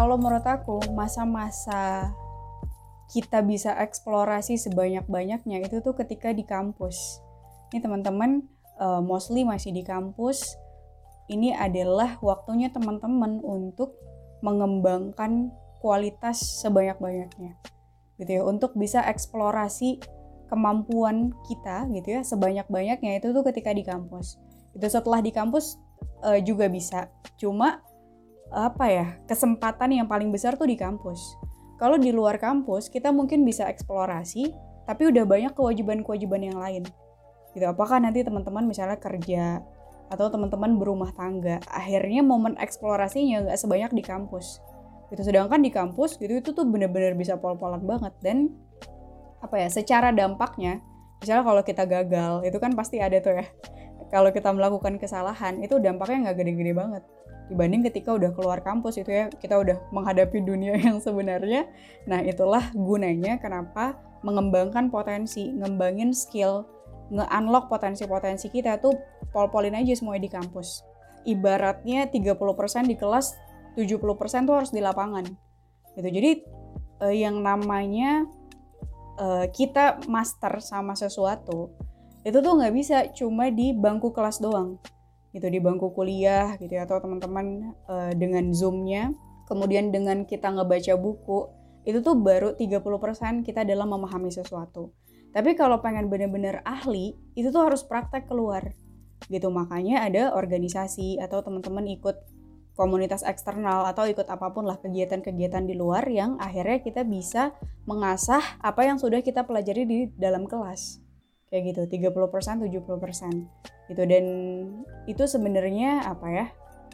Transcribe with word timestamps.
kalau 0.00 0.16
menurut 0.16 0.48
aku 0.48 0.80
masa-masa 0.96 2.08
kita 3.12 3.44
bisa 3.44 3.76
eksplorasi 3.76 4.56
sebanyak-banyaknya 4.56 5.60
itu 5.60 5.84
tuh 5.84 5.92
ketika 5.92 6.32
di 6.32 6.40
kampus. 6.40 7.20
Ini 7.68 7.84
teman-teman 7.84 8.48
uh, 8.80 9.04
mostly 9.04 9.44
masih 9.44 9.76
di 9.76 9.84
kampus. 9.84 10.56
Ini 11.28 11.52
adalah 11.52 12.16
waktunya 12.24 12.72
teman-teman 12.72 13.44
untuk 13.44 13.92
mengembangkan 14.40 15.52
kualitas 15.84 16.64
sebanyak-banyaknya. 16.64 17.60
Gitu 18.16 18.30
ya, 18.40 18.42
untuk 18.48 18.72
bisa 18.80 19.04
eksplorasi 19.04 20.00
kemampuan 20.48 21.36
kita 21.44 21.84
gitu 21.92 22.08
ya 22.08 22.20
sebanyak-banyaknya 22.24 23.20
itu 23.20 23.36
tuh 23.36 23.44
ketika 23.44 23.76
di 23.76 23.84
kampus. 23.84 24.40
Itu 24.72 24.88
setelah 24.88 25.20
di 25.20 25.28
kampus 25.28 25.76
uh, 26.24 26.40
juga 26.40 26.72
bisa. 26.72 27.12
Cuma 27.36 27.84
apa 28.50 28.84
ya 28.90 29.06
kesempatan 29.30 30.02
yang 30.02 30.06
paling 30.10 30.30
besar 30.34 30.58
tuh 30.58 30.66
di 30.66 30.74
kampus. 30.74 31.38
Kalau 31.78 31.96
di 31.96 32.12
luar 32.12 32.36
kampus 32.36 32.92
kita 32.92 33.08
mungkin 33.14 33.46
bisa 33.46 33.64
eksplorasi, 33.70 34.52
tapi 34.84 35.08
udah 35.08 35.24
banyak 35.24 35.52
kewajiban-kewajiban 35.56 36.52
yang 36.52 36.58
lain. 36.60 36.84
Gitu. 37.56 37.64
Apakah 37.64 38.02
nanti 38.02 38.20
teman-teman 38.20 38.68
misalnya 38.68 39.00
kerja 39.00 39.64
atau 40.10 40.26
teman-teman 40.28 40.76
berumah 40.76 41.14
tangga, 41.14 41.62
akhirnya 41.70 42.20
momen 42.20 42.58
eksplorasinya 42.58 43.48
nggak 43.48 43.58
sebanyak 43.58 43.90
di 43.96 44.02
kampus. 44.04 44.60
Gitu. 45.08 45.22
Sedangkan 45.24 45.62
di 45.62 45.72
kampus 45.72 46.20
gitu 46.20 46.36
itu 46.36 46.50
tuh 46.52 46.66
bener-bener 46.68 47.16
bisa 47.16 47.40
pol-polan 47.40 47.80
banget 47.86 48.12
dan 48.20 48.50
apa 49.40 49.56
ya 49.56 49.68
secara 49.72 50.12
dampaknya 50.12 50.84
misalnya 51.24 51.44
kalau 51.44 51.62
kita 51.64 51.84
gagal 51.88 52.44
itu 52.44 52.56
kan 52.60 52.72
pasti 52.76 53.00
ada 53.00 53.16
tuh 53.24 53.40
ya 53.40 53.46
kalau 54.12 54.28
kita 54.32 54.52
melakukan 54.52 55.00
kesalahan 55.00 55.60
itu 55.64 55.80
dampaknya 55.80 56.28
nggak 56.28 56.36
gede-gede 56.44 56.72
banget 56.76 57.02
dibanding 57.50 57.82
ketika 57.82 58.14
udah 58.14 58.30
keluar 58.30 58.62
kampus 58.62 59.02
itu 59.02 59.10
ya 59.10 59.26
kita 59.26 59.58
udah 59.58 59.76
menghadapi 59.90 60.38
dunia 60.40 60.78
yang 60.86 61.02
sebenarnya. 61.02 61.66
Nah 62.06 62.22
itulah 62.22 62.70
gunanya 62.72 63.42
kenapa 63.42 63.98
mengembangkan 64.22 64.88
potensi 64.88 65.50
ngembangin 65.50 66.14
skill 66.14 66.64
nge-unlock 67.10 67.66
potensi-potensi 67.66 68.46
kita 68.54 68.78
tuh 68.78 68.94
pol-polin 69.34 69.74
aja 69.74 69.98
semuanya 69.98 70.30
di 70.30 70.30
kampus. 70.30 70.86
Ibaratnya 71.26 72.06
30% 72.06 72.86
di 72.86 72.94
kelas 72.94 73.34
70% 73.74 74.46
tuh 74.46 74.54
harus 74.54 74.70
di 74.70 74.78
lapangan. 74.78 75.26
Gitu. 75.98 76.06
Jadi 76.06 76.30
eh, 77.02 77.16
yang 77.18 77.42
namanya 77.42 78.30
eh, 79.18 79.46
kita 79.50 80.06
master 80.06 80.62
sama 80.62 80.94
sesuatu 80.94 81.74
itu 82.20 82.38
tuh 82.38 82.52
nggak 82.52 82.74
bisa 82.76 82.96
cuma 83.16 83.48
di 83.48 83.72
bangku 83.72 84.12
kelas 84.12 84.44
doang 84.44 84.76
gitu 85.30 85.46
di 85.46 85.62
bangku 85.62 85.94
kuliah 85.94 86.58
gitu 86.58 86.74
ya 86.74 86.86
atau 86.86 86.98
teman-teman 86.98 87.74
uh, 87.86 88.12
dengan 88.14 88.50
zoomnya. 88.50 89.14
Kemudian 89.46 89.90
dengan 89.90 90.22
kita 90.26 90.50
ngebaca 90.54 90.94
buku 90.94 91.50
itu 91.82 91.98
tuh 92.04 92.14
baru 92.14 92.54
30% 92.54 93.42
kita 93.42 93.66
dalam 93.66 93.90
memahami 93.90 94.30
sesuatu. 94.30 94.94
Tapi 95.30 95.54
kalau 95.54 95.78
pengen 95.78 96.10
bener-bener 96.10 96.62
ahli 96.66 97.14
itu 97.38 97.50
tuh 97.50 97.66
harus 97.70 97.82
praktek 97.86 98.26
keluar. 98.30 98.74
Gitu 99.26 99.46
makanya 99.50 100.06
ada 100.06 100.34
organisasi 100.34 101.18
atau 101.22 101.42
teman-teman 101.42 101.86
ikut 101.90 102.18
komunitas 102.78 103.26
eksternal 103.26 103.84
atau 103.84 104.08
ikut 104.08 104.24
apa 104.24 104.54
pun 104.54 104.64
lah 104.64 104.78
kegiatan-kegiatan 104.80 105.68
di 105.68 105.74
luar 105.76 106.06
yang 106.08 106.40
akhirnya 106.40 106.80
kita 106.80 107.02
bisa 107.04 107.52
mengasah 107.84 108.40
apa 108.62 108.86
yang 108.88 108.96
sudah 108.96 109.20
kita 109.20 109.44
pelajari 109.44 109.84
di 109.84 109.98
dalam 110.16 110.48
kelas 110.48 111.09
kayak 111.50 111.74
gitu 111.74 111.82
30% 112.08 112.62
70% 112.62 113.90
gitu 113.90 114.02
dan 114.06 114.24
itu 115.10 115.22
sebenarnya 115.26 116.06
apa 116.06 116.26
ya 116.30 116.46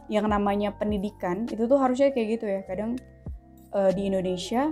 yang 0.07 0.31
namanya 0.31 0.75
pendidikan 0.75 1.45
itu 1.51 1.67
tuh 1.67 1.79
harusnya 1.79 2.15
kayak 2.15 2.39
gitu 2.39 2.47
ya. 2.47 2.61
Kadang 2.65 2.99
uh, 3.75 3.91
di 3.91 4.07
Indonesia 4.07 4.71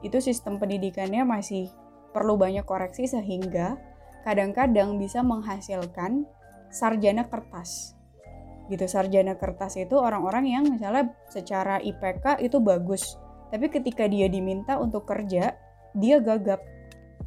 itu 0.00 0.16
sistem 0.18 0.56
pendidikannya 0.56 1.22
masih 1.24 1.68
perlu 2.10 2.40
banyak 2.40 2.64
koreksi 2.64 3.06
sehingga 3.06 3.76
kadang-kadang 4.24 4.96
bisa 4.96 5.20
menghasilkan 5.20 6.24
sarjana 6.72 7.28
kertas. 7.28 7.94
Gitu 8.72 8.88
sarjana 8.88 9.36
kertas 9.36 9.76
itu 9.76 9.94
orang-orang 10.00 10.44
yang 10.48 10.64
misalnya 10.64 11.12
secara 11.28 11.78
IPK 11.82 12.40
itu 12.40 12.58
bagus 12.62 13.18
tapi 13.50 13.66
ketika 13.66 14.06
dia 14.06 14.30
diminta 14.30 14.78
untuk 14.78 15.10
kerja 15.10 15.58
dia 15.98 16.16
gagap 16.22 16.62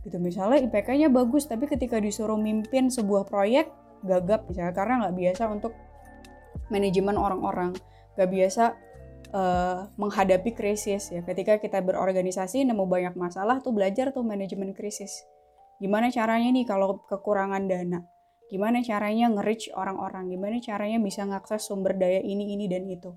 gitu. 0.04 0.20
Misalnya 0.20 0.60
IPK-nya 0.64 1.08
bagus 1.10 1.48
tapi 1.48 1.66
ketika 1.68 1.98
disuruh 1.98 2.38
mimpin 2.38 2.92
sebuah 2.92 3.28
proyek 3.28 3.72
gagap 4.04 4.46
misalnya 4.52 4.76
karena 4.76 4.94
nggak 5.08 5.16
biasa 5.16 5.44
untuk 5.50 5.74
manajemen 6.68 7.16
orang-orang. 7.16 7.72
Nggak 8.14 8.30
biasa 8.30 8.64
uh, 9.34 9.88
menghadapi 9.96 10.52
krisis 10.54 11.10
ya. 11.10 11.24
Ketika 11.24 11.58
kita 11.58 11.80
berorganisasi 11.82 12.68
nemu 12.68 12.86
banyak 12.86 13.16
masalah 13.16 13.60
tuh 13.64 13.72
belajar 13.72 14.12
tuh 14.12 14.22
manajemen 14.22 14.76
krisis. 14.76 15.24
Gimana 15.82 16.14
caranya 16.14 16.54
nih 16.54 16.64
kalau 16.68 17.02
kekurangan 17.10 17.66
dana? 17.68 18.06
Gimana 18.52 18.86
caranya 18.86 19.34
nge-reach 19.34 19.74
orang-orang? 19.74 20.30
Gimana 20.30 20.62
caranya 20.62 21.02
bisa 21.02 21.26
ngakses 21.26 21.66
sumber 21.66 21.98
daya 21.98 22.22
ini 22.22 22.54
ini 22.54 22.70
dan 22.70 22.86
itu? 22.86 23.12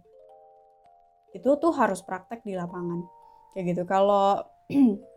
Itu 1.36 1.60
tuh 1.60 1.76
harus 1.76 2.00
praktek 2.00 2.41
di 2.46 2.56
lapangan. 2.56 3.04
Kayak 3.52 3.64
gitu. 3.76 3.82
Kalau 3.84 4.41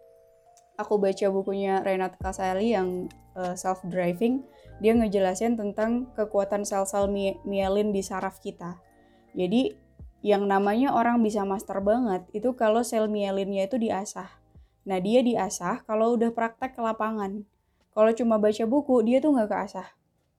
aku 0.80 0.96
baca 0.96 1.28
bukunya 1.28 1.84
Renat 1.84 2.16
Kasali 2.16 2.72
yang 2.72 3.12
uh, 3.36 3.52
eh, 3.52 3.56
self 3.60 3.84
driving 3.84 4.48
dia 4.80 4.96
ngejelasin 4.96 5.60
tentang 5.60 6.08
kekuatan 6.16 6.64
sel-sel 6.64 7.12
mielin 7.44 7.92
di 7.92 8.00
saraf 8.00 8.40
kita. 8.40 8.80
Jadi 9.36 9.76
yang 10.24 10.48
namanya 10.48 10.96
orang 10.96 11.20
bisa 11.20 11.44
master 11.44 11.84
banget 11.84 12.24
itu 12.32 12.56
kalau 12.56 12.80
sel 12.80 13.12
mielinnya 13.12 13.68
itu 13.68 13.76
diasah. 13.76 14.32
Nah 14.88 15.04
dia 15.04 15.20
diasah 15.20 15.84
kalau 15.84 16.16
udah 16.16 16.32
praktek 16.32 16.80
ke 16.80 16.82
lapangan. 16.82 17.44
Kalau 17.92 18.12
cuma 18.16 18.40
baca 18.40 18.64
buku 18.64 19.04
dia 19.04 19.20
tuh 19.20 19.36
nggak 19.36 19.52
keasah. 19.52 19.88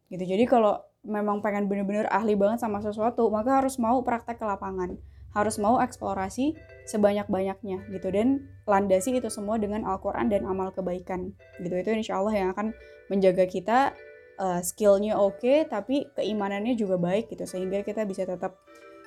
Gitu. 0.08 0.24
Jadi 0.24 0.48
kalau 0.48 0.80
memang 1.04 1.44
pengen 1.44 1.68
bener-bener 1.68 2.08
ahli 2.08 2.32
banget 2.32 2.64
sama 2.64 2.80
sesuatu 2.80 3.28
maka 3.28 3.60
harus 3.60 3.76
mau 3.76 4.00
praktek 4.04 4.40
ke 4.40 4.44
lapangan 4.44 4.96
harus 5.30 5.56
mau 5.62 5.78
eksplorasi 5.78 6.58
sebanyak-banyaknya 6.91 7.86
gitu. 7.94 8.08
Dan 8.10 8.50
landasi 8.66 9.14
itu 9.18 9.30
semua 9.30 9.56
dengan 9.56 9.86
Al-Quran 9.86 10.30
dan 10.30 10.46
amal 10.46 10.74
kebaikan 10.74 11.34
gitu. 11.62 11.74
Itu 11.78 11.91
insya 11.94 12.18
Allah 12.18 12.34
yang 12.34 12.48
akan 12.54 12.74
menjaga 13.10 13.46
kita 13.46 13.94
uh, 14.42 14.60
skillnya 14.62 15.19
oke 15.19 15.42
okay, 15.42 15.66
tapi 15.66 16.10
keimanannya 16.19 16.74
juga 16.74 16.98
baik 16.98 17.30
gitu. 17.30 17.46
Sehingga 17.46 17.86
kita 17.86 18.02
bisa 18.06 18.26
tetap 18.26 18.58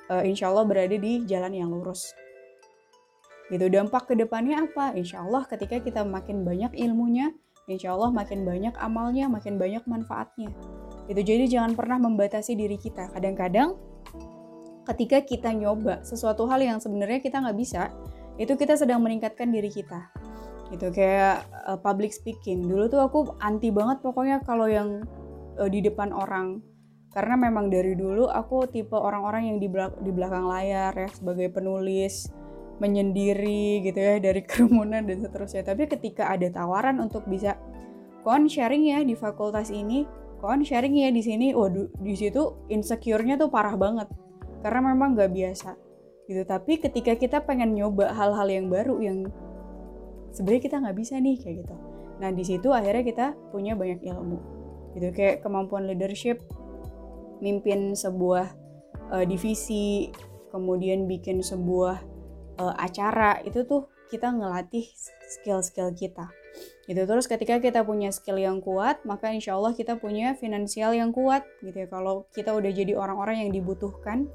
uh, 0.08 0.24
insya 0.24 0.48
Allah 0.48 0.64
berada 0.64 0.96
di 0.96 1.24
jalan 1.28 1.52
yang 1.52 1.68
lurus. 1.68 2.16
Gitu. 3.52 3.68
Dampak 3.68 4.08
ke 4.08 4.14
depannya 4.16 4.64
apa? 4.64 4.96
Insya 4.96 5.20
Allah 5.20 5.44
ketika 5.44 5.76
kita 5.80 6.00
makin 6.02 6.48
banyak 6.48 6.72
ilmunya 6.80 7.36
insya 7.64 7.96
Allah 7.96 8.12
makin 8.12 8.44
banyak 8.44 8.76
amalnya 8.76 9.28
makin 9.28 9.56
banyak 9.56 9.84
manfaatnya. 9.88 10.52
Itu 11.08 11.20
jadi 11.20 11.48
jangan 11.48 11.76
pernah 11.76 12.00
membatasi 12.00 12.56
diri 12.56 12.76
kita. 12.76 13.12
Kadang-kadang 13.12 13.76
ketika 14.84 15.24
kita 15.24 15.50
nyoba 15.50 16.04
sesuatu 16.04 16.44
hal 16.44 16.60
yang 16.60 16.78
sebenarnya 16.78 17.20
kita 17.24 17.40
nggak 17.40 17.58
bisa, 17.58 17.90
itu 18.36 18.52
kita 18.54 18.76
sedang 18.76 19.00
meningkatkan 19.00 19.48
diri 19.48 19.72
kita. 19.72 20.12
Gitu 20.72 20.92
kayak 20.92 21.48
uh, 21.66 21.78
public 21.80 22.12
speaking. 22.12 22.68
Dulu 22.68 22.90
tuh 22.92 23.00
aku 23.00 23.18
anti 23.40 23.72
banget 23.72 24.04
pokoknya 24.04 24.44
kalau 24.44 24.68
yang 24.68 25.02
uh, 25.56 25.68
di 25.68 25.80
depan 25.80 26.12
orang. 26.12 26.60
Karena 27.14 27.38
memang 27.38 27.70
dari 27.70 27.94
dulu 27.94 28.26
aku 28.26 28.66
tipe 28.66 28.98
orang-orang 28.98 29.54
yang 29.54 29.58
di, 29.62 29.70
di 30.02 30.10
belakang 30.10 30.50
layar 30.50 30.90
ya 30.98 31.08
sebagai 31.14 31.46
penulis, 31.54 32.26
menyendiri 32.82 33.86
gitu 33.86 33.98
ya 34.02 34.18
dari 34.18 34.42
kerumunan 34.48 35.06
dan 35.06 35.22
seterusnya. 35.22 35.62
Tapi 35.62 35.86
ketika 35.86 36.28
ada 36.28 36.50
tawaran 36.50 36.98
untuk 36.98 37.22
bisa 37.30 37.54
kon 38.26 38.50
sharing 38.50 38.90
ya 38.90 38.98
di 39.06 39.14
fakultas 39.14 39.70
ini, 39.70 40.02
kon 40.42 40.66
sharing 40.66 41.06
ya 41.06 41.14
di 41.14 41.22
sini, 41.22 41.54
waduh 41.54 41.86
di 42.02 42.18
situ 42.18 42.66
insecure-nya 42.66 43.38
tuh 43.38 43.46
parah 43.46 43.78
banget 43.78 44.10
karena 44.64 44.80
memang 44.80 45.12
nggak 45.12 45.28
biasa 45.28 45.76
gitu. 46.24 46.42
Tapi 46.48 46.80
ketika 46.80 47.12
kita 47.20 47.44
pengen 47.44 47.76
nyoba 47.76 48.16
hal-hal 48.16 48.48
yang 48.48 48.72
baru 48.72 48.96
yang 49.04 49.28
sebenarnya 50.32 50.62
kita 50.64 50.76
nggak 50.80 50.96
bisa 50.96 51.20
nih 51.20 51.36
kayak 51.36 51.56
gitu. 51.68 51.74
Nah 52.24 52.32
di 52.32 52.44
situ 52.48 52.72
akhirnya 52.72 53.04
kita 53.04 53.26
punya 53.52 53.76
banyak 53.76 54.00
ilmu 54.00 54.38
gitu. 54.96 55.12
Kayak 55.12 55.44
kemampuan 55.44 55.84
leadership 55.84 56.40
mimpin 57.44 57.92
sebuah 57.92 58.56
uh, 59.12 59.24
divisi 59.28 60.08
kemudian 60.48 61.04
bikin 61.04 61.44
sebuah 61.44 62.00
uh, 62.56 62.74
acara 62.80 63.44
itu 63.44 63.66
tuh 63.68 63.90
kita 64.08 64.30
ngelatih 64.32 64.86
skill-skill 65.28 65.92
kita 65.92 66.30
gitu. 66.88 67.04
Terus 67.04 67.28
ketika 67.28 67.60
kita 67.60 67.84
punya 67.84 68.08
skill 68.14 68.40
yang 68.40 68.64
kuat 68.64 69.02
maka 69.04 69.28
insya 69.28 69.60
Allah 69.60 69.76
kita 69.76 70.00
punya 70.00 70.32
finansial 70.38 70.96
yang 70.96 71.12
kuat 71.12 71.44
gitu 71.60 71.84
ya. 71.84 71.88
Kalau 71.90 72.24
kita 72.32 72.54
udah 72.54 72.70
jadi 72.72 72.96
orang-orang 72.96 73.44
yang 73.44 73.50
dibutuhkan 73.52 74.30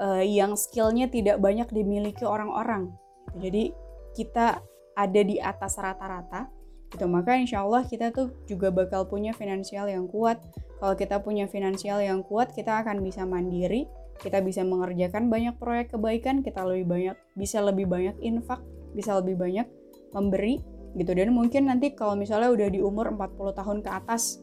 uh, 0.00 0.24
yang 0.24 0.54
skillnya 0.54 1.10
tidak 1.10 1.38
banyak 1.38 1.68
dimiliki 1.70 2.24
orang-orang. 2.24 2.94
Jadi 3.38 3.70
kita 4.16 4.62
ada 4.98 5.20
di 5.22 5.38
atas 5.38 5.78
rata-rata, 5.78 6.50
gitu 6.90 7.06
maka 7.06 7.38
insya 7.38 7.62
Allah 7.62 7.86
kita 7.86 8.10
tuh 8.10 8.34
juga 8.50 8.74
bakal 8.74 9.06
punya 9.06 9.30
finansial 9.36 9.86
yang 9.86 10.10
kuat. 10.10 10.42
Kalau 10.78 10.94
kita 10.94 11.22
punya 11.22 11.46
finansial 11.50 12.02
yang 12.02 12.22
kuat, 12.26 12.54
kita 12.54 12.82
akan 12.82 13.02
bisa 13.02 13.22
mandiri 13.26 13.86
kita 14.18 14.42
bisa 14.42 14.66
mengerjakan 14.66 15.30
banyak 15.30 15.54
proyek 15.56 15.94
kebaikan, 15.94 16.42
kita 16.42 16.66
lebih 16.66 16.86
banyak 16.90 17.16
bisa 17.38 17.62
lebih 17.62 17.86
banyak 17.86 18.18
infak, 18.18 18.60
bisa 18.92 19.14
lebih 19.22 19.38
banyak 19.38 19.66
memberi 20.10 20.58
gitu. 20.98 21.14
Dan 21.14 21.30
mungkin 21.32 21.70
nanti 21.70 21.94
kalau 21.94 22.18
misalnya 22.18 22.50
udah 22.50 22.68
di 22.68 22.82
umur 22.82 23.14
40 23.14 23.54
tahun 23.54 23.78
ke 23.86 23.90
atas 23.90 24.42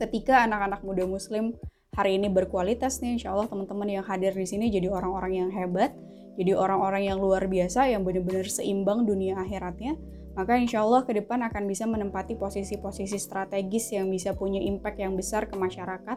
ketika 0.00 0.48
anak-anak 0.48 0.80
muda 0.82 1.04
muslim 1.04 1.52
hari 1.98 2.14
ini 2.14 2.30
berkualitas 2.30 3.02
nih, 3.02 3.18
insya 3.18 3.34
Allah 3.34 3.50
teman-teman 3.50 3.90
yang 3.90 4.06
hadir 4.06 4.30
di 4.30 4.46
sini 4.46 4.70
jadi 4.70 4.86
orang-orang 4.86 5.34
yang 5.34 5.50
hebat, 5.50 5.90
jadi 6.38 6.54
orang-orang 6.54 7.10
yang 7.10 7.18
luar 7.18 7.50
biasa, 7.50 7.90
yang 7.90 8.06
benar-benar 8.06 8.46
seimbang 8.46 9.02
dunia 9.02 9.34
akhiratnya, 9.42 9.98
maka 10.38 10.54
insya 10.54 10.86
Allah 10.86 11.02
ke 11.02 11.10
depan 11.18 11.42
akan 11.50 11.66
bisa 11.66 11.90
menempati 11.90 12.38
posisi-posisi 12.38 13.18
strategis 13.18 13.90
yang 13.90 14.06
bisa 14.14 14.30
punya 14.38 14.62
impact 14.62 15.02
yang 15.02 15.18
besar 15.18 15.50
ke 15.50 15.58
masyarakat. 15.58 16.14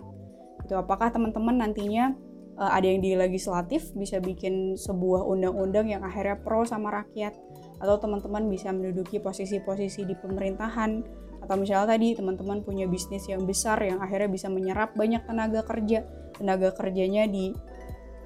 Itu 0.62 0.78
apakah 0.78 1.10
teman-teman 1.10 1.57
nantinya 1.57 2.13
uh, 2.62 2.69
ada 2.77 2.86
yang 2.86 3.01
di 3.01 3.18
legislatif 3.18 3.89
bisa 3.98 4.22
bikin 4.22 4.77
sebuah 4.77 5.25
undang-undang 5.25 5.89
yang 5.89 6.06
akhirnya 6.06 6.38
pro 6.38 6.62
sama 6.62 6.94
rakyat 6.94 7.34
atau 7.81 7.98
teman-teman 7.98 8.45
bisa 8.45 8.69
menduduki 8.69 9.18
posisi-posisi 9.18 10.06
di 10.06 10.13
pemerintahan 10.13 11.01
atau 11.42 11.56
misalnya 11.57 11.98
tadi 11.98 12.13
teman-teman 12.13 12.62
punya 12.62 12.86
bisnis 12.86 13.25
yang 13.25 13.42
besar 13.50 13.81
yang 13.81 13.98
akhirnya 13.98 14.30
bisa 14.30 14.48
menyerap 14.48 14.94
banyak 14.94 15.25
tenaga 15.25 15.66
kerja 15.66 16.06
tenaga 16.38 16.69
kerjanya 16.78 17.25
di 17.25 17.50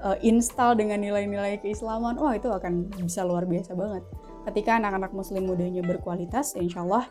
uh, 0.03 0.19
install 0.19 0.75
dengan 0.75 0.99
nilai-nilai 0.99 1.63
keislaman 1.63 2.19
wah 2.19 2.35
itu 2.35 2.51
akan 2.51 2.91
bisa 2.99 3.23
luar 3.23 3.47
biasa 3.47 3.71
banget. 3.71 4.03
Ketika 4.45 4.77
anak-anak 4.77 5.15
muslim 5.15 5.47
mudanya 5.47 5.81
berkualitas 5.81 6.59
insya 6.59 6.83
Allah 6.83 7.07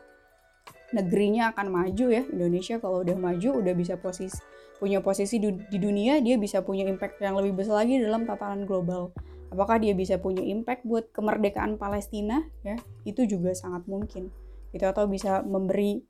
negerinya 0.92 1.50
akan 1.56 1.66
maju 1.72 2.06
ya. 2.12 2.22
Indonesia 2.28 2.76
kalau 2.76 3.00
udah 3.00 3.16
maju 3.16 3.64
udah 3.64 3.72
bisa 3.72 3.96
posisi 3.96 4.38
punya 4.76 5.00
posisi 5.00 5.40
di, 5.40 5.48
di 5.70 5.78
dunia 5.80 6.20
dia 6.20 6.36
bisa 6.36 6.60
punya 6.60 6.84
impact 6.84 7.22
yang 7.22 7.38
lebih 7.38 7.62
besar 7.62 7.80
lagi 7.80 7.96
dalam 8.02 8.26
tataran 8.26 8.66
global 8.66 9.14
apakah 9.54 9.78
dia 9.78 9.94
bisa 9.94 10.18
punya 10.18 10.42
impact 10.42 10.82
buat 10.84 11.08
kemerdekaan 11.14 11.78
Palestina? 11.78 12.42
Ya 12.66 12.76
itu 13.06 13.24
juga 13.24 13.54
sangat 13.54 13.86
mungkin. 13.86 14.34
Gitu 14.74 14.84
atau 14.84 15.06
bisa 15.06 15.40
memberi 15.46 16.02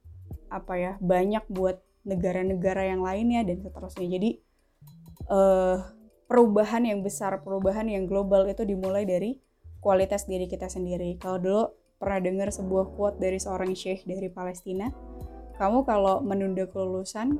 apa 0.49 0.75
ya 0.81 0.93
banyak 0.99 1.44
buat 1.52 1.85
negara-negara 2.08 2.88
yang 2.88 3.05
lainnya 3.05 3.44
dan 3.44 3.61
seterusnya. 3.61 4.08
Jadi 4.08 4.31
uh, 5.29 5.85
perubahan 6.25 6.88
yang 6.88 7.05
besar 7.05 7.44
perubahan 7.44 7.87
yang 7.87 8.08
global 8.08 8.49
itu 8.49 8.64
dimulai 8.64 9.05
dari 9.05 9.37
kualitas 9.85 10.25
diri 10.25 10.49
kita 10.49 10.73
sendiri. 10.73 11.20
Kalau 11.20 11.37
dulu 11.37 11.62
pernah 12.00 12.20
dengar 12.20 12.49
sebuah 12.49 12.97
quote 12.97 13.20
dari 13.20 13.37
seorang 13.37 13.73
syekh 13.76 14.05
dari 14.08 14.29
Palestina 14.32 14.88
kamu 15.55 15.87
kalau 15.87 16.19
menunda 16.19 16.67
kelulusan 16.67 17.38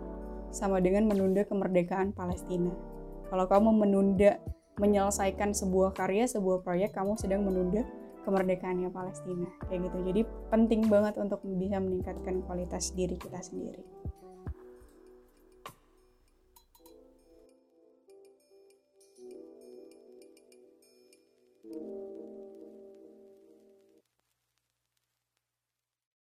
sama 0.55 0.79
dengan 0.79 1.11
menunda 1.11 1.43
kemerdekaan 1.43 2.15
Palestina. 2.15 2.71
Kalau 3.27 3.51
kamu 3.51 3.75
menunda 3.75 4.39
menyelesaikan 4.79 5.55
sebuah 5.55 5.95
karya 5.95 6.27
sebuah 6.27 6.67
proyek 6.67 6.95
kamu 6.95 7.15
sedang 7.19 7.47
menunda 7.47 7.87
kemerdekaannya 8.25 8.89
Palestina. 8.89 9.49
Kayak 9.69 9.91
gitu. 9.91 9.99
Jadi 10.11 10.21
penting 10.49 10.89
banget 10.89 11.21
untuk 11.21 11.45
bisa 11.45 11.77
meningkatkan 11.79 12.41
kualitas 12.49 12.97
diri 12.97 13.21
kita 13.21 13.39
sendiri 13.39 14.04